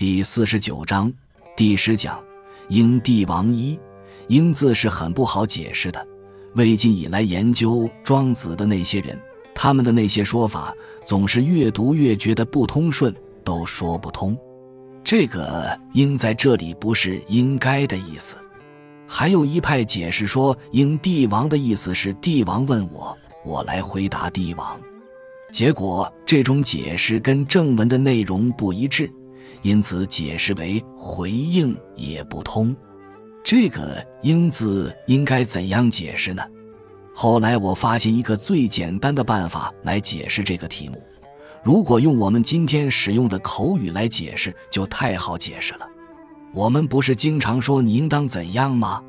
[0.00, 1.12] 第四十九章
[1.54, 2.18] 第十讲：
[2.70, 3.78] 英帝王一。
[4.28, 6.06] 英字是很不好解释的。
[6.54, 9.20] 魏晋以来研究庄子的那些人，
[9.54, 10.74] 他们的那些说法，
[11.04, 14.34] 总是越读越觉得不通顺，都说不通。
[15.04, 18.36] 这个“应”在这里不是应该的意思。
[19.06, 23.14] 还有一派解释说，“应帝王”的意思是帝王问我，
[23.44, 24.80] 我来回答帝王。
[25.52, 29.12] 结果这种解释跟正文的内容不一致，
[29.62, 32.74] 因此解释为回应也不通。
[33.42, 36.42] 这个“应”字应该怎样解释呢？
[37.14, 41.02] 后来我发现一个最简单的办法来解释这个题目。
[41.62, 45.88] 如果用我们今天使用的口语来解释，就太好解释了。
[46.54, 49.02] 我们不是经常说你应当怎样吗？“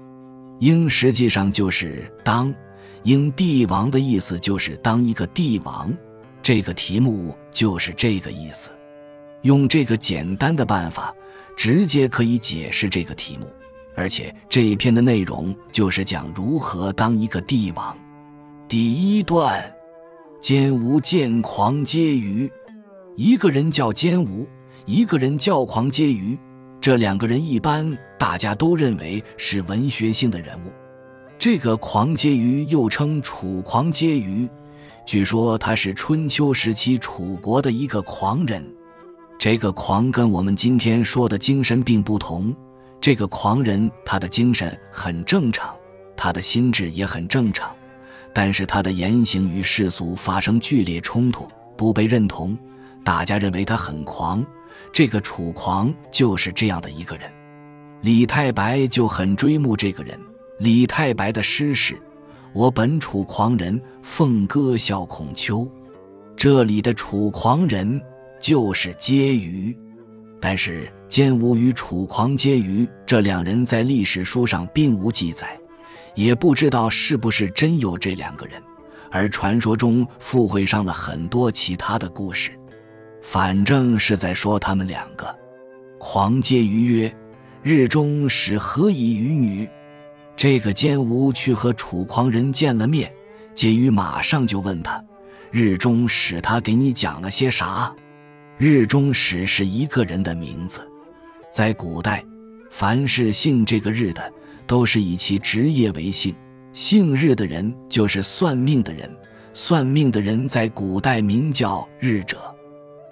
[0.60, 2.54] 应”实际上就是当
[3.04, 5.94] ，“应帝王”的意思就是当一个帝王。
[6.44, 8.72] 这个题目就是这个意思。
[9.44, 11.14] 用这个简单的办法，
[11.58, 13.48] 直接可以解释这个题目。
[13.96, 17.98] 而且这一篇的内容就是讲如何当一个帝王。
[18.68, 19.62] 第一段，
[20.40, 22.50] 奸吾见狂皆愚。
[23.18, 24.48] 一个人叫奸吾，
[24.86, 26.40] 一个人叫狂皆愚。
[26.80, 30.72] 这两个人一般大家都认为是文学性的人物。
[31.38, 34.48] 这个狂皆愚又称楚狂皆愚，
[35.06, 38.66] 据说他是春秋时期楚国的一个狂人。
[39.42, 42.56] 这个狂跟我们今天说的精神病不同。
[43.02, 45.76] 这个狂人，他的精神很正常，
[46.16, 47.76] 他的心智也很正常，
[48.36, 52.56] 但是他的言行与世俗发生剧烈冲突，不被认同，
[53.04, 54.46] 大家认为他很狂。
[54.94, 57.28] 这个楚狂就是这样的一个人。
[58.02, 60.20] 李太白就很追慕这个人。
[60.60, 62.00] 李太白的诗是
[62.54, 65.68] ：“我本楚狂人，凤歌笑孔丘。”
[66.38, 68.00] 这里的楚狂人
[68.42, 69.78] 就是婕妤。
[70.42, 75.56] 但是，奸吾与楚狂婕妤这两人在历史书上并无记载，
[76.16, 78.62] 也不知道是不是真有这两个人，
[79.12, 82.52] 而传说中附会上了很多其他的故事，
[83.22, 85.34] 反正是在说他们两个。
[86.00, 87.16] 狂婕妤曰
[87.62, 89.70] ：“日中使何以与女？”
[90.36, 93.14] 这个奸吾去和楚狂人见了面，
[93.54, 95.04] 婕妤马上就问他
[95.52, 97.94] ：“日中使他给你讲了些啥？”
[98.62, 100.88] 日中使是一个人的名字，
[101.52, 102.24] 在古代，
[102.70, 104.32] 凡是姓这个日的，
[104.68, 106.36] 都是以其职业为姓。
[106.72, 109.12] 姓日的人就是算命的人，
[109.52, 112.38] 算命的人在古代名叫日者。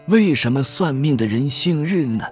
[0.05, 2.23] 为什么算命的人姓日呢？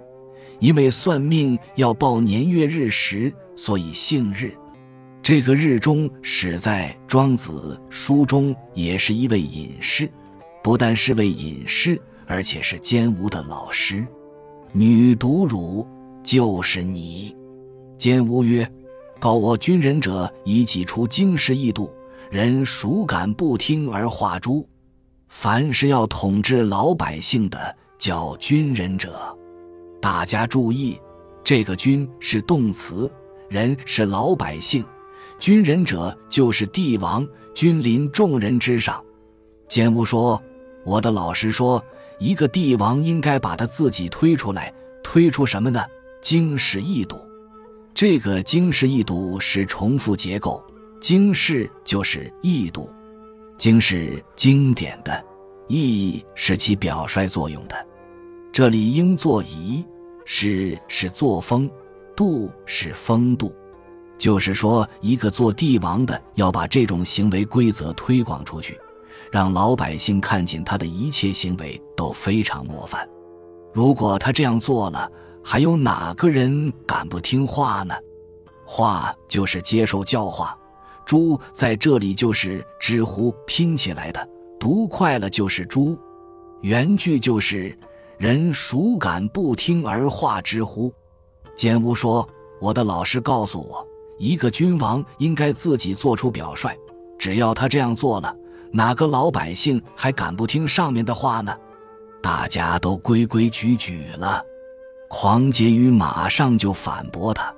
[0.59, 4.53] 因为算命要报年月日时，所以姓日。
[5.23, 10.07] 这个日中使在庄子书中也是一位隐士，
[10.63, 11.99] 不但是位隐士。
[12.27, 14.05] 而且是奸吾的老师，
[14.73, 15.87] 女毒汝
[16.21, 17.33] 就是你。
[17.97, 18.69] 奸吾曰
[19.17, 21.89] ：“告我军人者，以己出经世异度，
[22.29, 24.67] 人孰敢不听而化诸？
[25.29, 29.35] 凡是要统治老百姓的，叫军人者。
[30.01, 30.99] 大家注意，
[31.45, 33.09] 这个‘军’是动词，
[33.49, 34.83] 人是老百姓，
[35.39, 39.01] 军人者就是帝王，君临众人之上。”
[39.69, 40.41] 奸吾说
[40.85, 41.81] ：“我的老师说。”
[42.19, 44.73] 一个帝王应该把他自己推出来，
[45.03, 45.83] 推出什么呢？
[46.21, 47.19] 经世易读。
[47.93, 50.63] 这个经世易读是重复结构，
[50.99, 52.89] 经世就是易读，
[53.57, 55.23] 经是经典的，
[55.67, 57.87] 易是起表率作用的。
[58.51, 59.85] 这里应作仪，
[60.25, 61.69] 是是作风，
[62.15, 63.53] 度是风度，
[64.17, 68.75] 就是说，一个做帝王的要把这种行为规则推广出去。
[69.31, 73.07] 让老百姓看见他的一切行为都非常模范。
[73.73, 75.11] 如果他这样做了，
[75.43, 77.93] 还有哪个人敢不听话呢？
[78.65, 80.57] 话就是接受教化。
[81.05, 84.27] 猪在这里就是知乎拼起来的，
[84.59, 85.97] 读快了就是猪。
[86.61, 87.77] 原句就是
[88.17, 90.91] 人孰敢不听而化之乎？
[91.55, 92.27] 简吾说
[92.59, 93.87] ：“我的老师告诉我，
[94.17, 96.75] 一个君王应该自己做出表率，
[97.17, 98.35] 只要他这样做了。”
[98.71, 101.55] 哪个老百姓还敢不听上面的话呢？
[102.21, 104.41] 大家都规规矩矩了。
[105.09, 107.53] 狂婕妤马上就反驳他。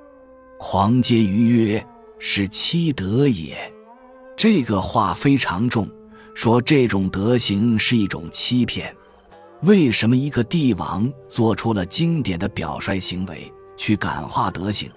[0.59, 1.85] 狂婕妤曰
[2.19, 3.57] ：“是欺德也。”
[4.38, 5.89] 这个话非常重，
[6.35, 8.95] 说这种德行是一种欺骗。
[9.63, 14.89] 为什么一个帝王做出了经典的表率行为，去感化德行，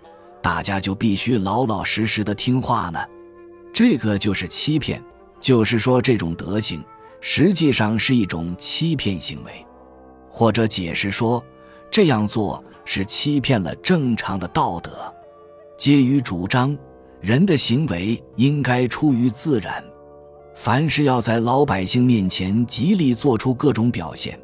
[0.42, 3.00] 大家就必须老老实实的听话呢？
[3.72, 5.02] 这个就是欺骗。
[5.42, 6.82] 就是说，这种德行
[7.20, 9.52] 实际上是一种欺骗行为，
[10.30, 11.44] 或者解释说，
[11.90, 15.12] 这样做是欺骗了正常的道德。
[15.76, 16.78] 皆于主张，
[17.20, 19.84] 人的行为应该出于自然，
[20.54, 24.38] 凡是要在老百姓面前极力做出各种表现，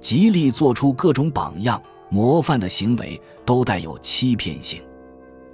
[0.00, 4.80] 极力做出各种榜样、模范的行为，都带有欺骗性。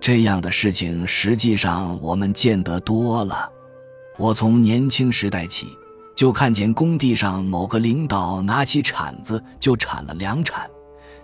[0.00, 3.50] 这样的事情，实际上我们见得多了。
[4.16, 5.76] 我从年轻时代起，
[6.14, 10.70] 就看见工地上某个领导拿起铲子就铲了两铲，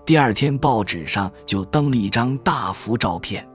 [0.05, 3.47] 第二天报纸上就登了一张大幅照片。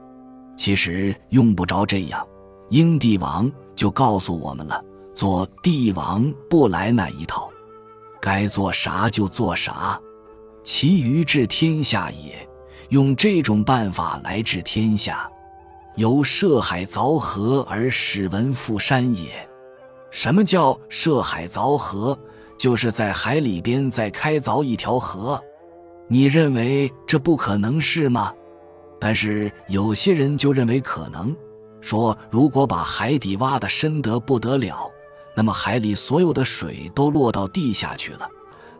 [0.55, 2.25] 其实用不着这样，
[2.69, 4.81] 英帝王就告诉我们了：
[5.13, 7.49] 做帝王不来那一套，
[8.21, 9.99] 该做啥就做啥，
[10.63, 12.47] 其余治天下也，
[12.87, 15.29] 用这种办法来治天下。
[15.95, 19.47] 由涉海凿河而使文复山也。
[20.11, 22.17] 什么叫涉海凿河？
[22.57, 25.41] 就是在海里边再开凿一条河。
[26.07, 28.33] 你认为这不可能是吗？
[28.97, 31.35] 但是有些人就认为可能，
[31.81, 34.89] 说如果把海底挖的深得不得了，
[35.35, 38.29] 那么海里所有的水都落到地下去了，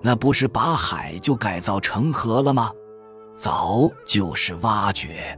[0.01, 2.71] 那不是把海就改造成河了吗？
[3.37, 5.37] 凿就是挖掘，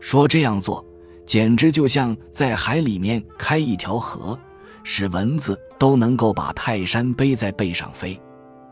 [0.00, 0.85] 说这样做。
[1.26, 4.38] 简直就像在海里面开一条河，
[4.84, 8.18] 使蚊子都能够把泰山背在背上飞。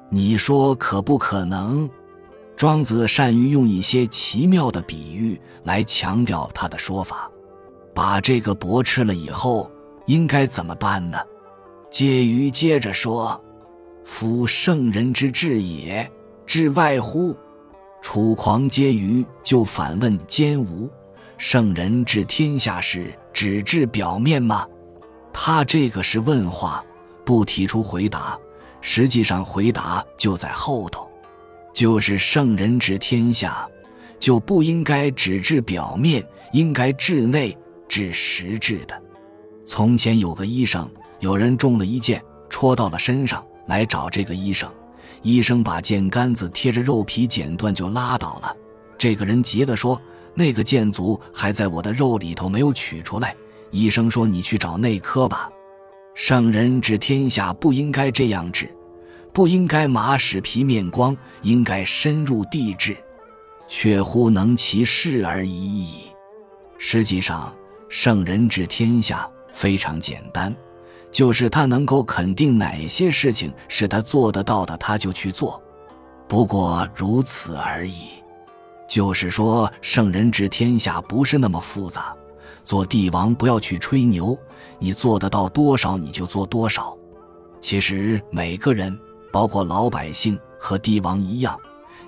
[0.09, 1.91] 你说可不可能？
[2.57, 7.29] 庄子善于用一些奇妙的比喻来强调他的说法。
[7.93, 9.69] 把这个驳斥了以后，
[10.07, 11.19] 应该怎么办呢？
[11.91, 13.41] 介于接着说
[14.05, 16.09] ：“夫圣人之治也，
[16.47, 17.37] 治外乎？”
[18.01, 20.89] 楚狂接于就反问兼吾。
[21.37, 24.67] 圣人治天下事，只治表面吗？
[25.33, 26.85] 他这个是问话，
[27.25, 28.39] 不提出回答。
[28.81, 31.11] 实际上，回答就在后头，
[31.73, 33.69] 就是圣人治天下，
[34.21, 37.57] 就不应该只治表面，应该治内、
[37.89, 39.03] 治实质的。
[39.67, 40.89] 从前有个医生，
[41.21, 44.71] 有人中了一箭，戳到了身上，来找这个医生。
[45.23, 48.55] 医生把箭杆子贴着肉皮剪断，就拉倒了。
[48.97, 50.01] 这个人急了，说。
[50.35, 53.35] 那个箭足还在我的肉里头没有取出来，
[53.71, 55.49] 医生说你去找内科吧。
[56.15, 58.69] 圣人治天下不应该这样治，
[59.33, 62.97] 不应该马使皮面光，应该深入地质，
[63.69, 66.05] 却乎能其事而已矣。
[66.79, 67.55] 实际上，
[67.89, 70.55] 圣人治天下非常简单，
[71.11, 75.63] 就是他能够肯定哪些事情是他做得到的，他就去做，
[76.29, 78.23] 不过如此而已。
[78.87, 82.15] 就是说，圣人治天下不是那么复杂。
[82.63, 84.39] 做帝王不要去吹牛，
[84.79, 86.97] 你做得到多少你就做多少。
[87.61, 88.99] 其实每个人，
[89.33, 91.59] 包括老百姓和帝王一样，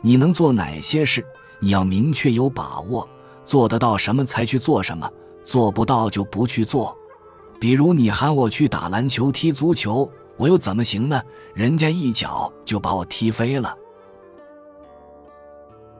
[0.00, 1.24] 你能做哪些事，
[1.60, 3.06] 你要明确有把握，
[3.44, 5.10] 做得到什么才去做什么，
[5.44, 6.96] 做不到就不去做。
[7.58, 11.20] 比如你喊我去打篮球、踢足球，我又怎么行呢？
[11.54, 13.74] 人家一脚就把我踢飞了。